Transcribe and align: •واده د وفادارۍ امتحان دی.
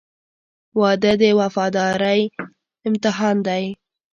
•واده 0.79 1.11
د 1.21 1.23
وفادارۍ 1.39 2.21
امتحان 2.87 3.35
دی. 3.47 3.63